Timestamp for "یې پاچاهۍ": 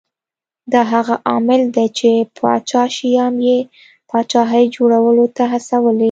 3.49-4.65